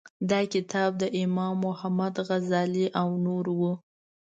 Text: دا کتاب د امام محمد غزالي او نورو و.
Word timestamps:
دا 0.29 0.41
کتاب 0.53 0.89
د 1.01 1.03
امام 1.23 1.55
محمد 1.65 2.13
غزالي 2.27 2.85
او 3.01 3.07
نورو 3.25 3.51
و. 3.61 3.63